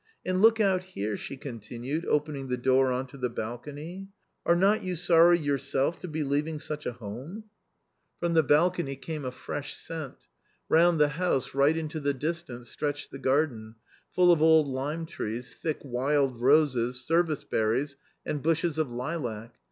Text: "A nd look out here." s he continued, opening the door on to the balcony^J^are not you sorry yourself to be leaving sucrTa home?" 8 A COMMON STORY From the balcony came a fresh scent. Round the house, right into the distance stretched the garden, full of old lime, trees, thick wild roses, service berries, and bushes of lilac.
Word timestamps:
"A 0.25 0.33
nd 0.33 0.41
look 0.41 0.59
out 0.59 0.83
here." 0.83 1.13
s 1.13 1.21
he 1.27 1.37
continued, 1.37 2.07
opening 2.07 2.47
the 2.47 2.57
door 2.57 2.91
on 2.91 3.05
to 3.05 3.19
the 3.19 3.29
balcony^J^are 3.29 4.07
not 4.57 4.81
you 4.81 4.95
sorry 4.95 5.37
yourself 5.37 5.99
to 5.99 6.07
be 6.07 6.23
leaving 6.23 6.57
sucrTa 6.57 6.93
home?" 6.93 7.13
8 7.21 7.21
A 7.21 7.21
COMMON 7.21 7.33
STORY 7.35 7.43
From 8.29 8.33
the 8.33 8.41
balcony 8.43 8.95
came 8.95 9.25
a 9.25 9.29
fresh 9.31 9.75
scent. 9.75 10.15
Round 10.69 10.99
the 10.99 11.09
house, 11.09 11.53
right 11.53 11.77
into 11.77 11.99
the 11.99 12.15
distance 12.15 12.67
stretched 12.69 13.11
the 13.11 13.19
garden, 13.19 13.75
full 14.11 14.31
of 14.31 14.41
old 14.41 14.67
lime, 14.67 15.05
trees, 15.05 15.53
thick 15.53 15.77
wild 15.83 16.41
roses, 16.41 16.99
service 17.05 17.43
berries, 17.43 17.95
and 18.25 18.41
bushes 18.41 18.79
of 18.79 18.89
lilac. 18.89 19.53